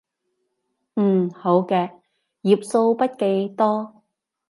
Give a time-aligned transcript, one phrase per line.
[0.95, 1.91] 嗯，好嘅，
[2.41, 4.01] 頁數筆記多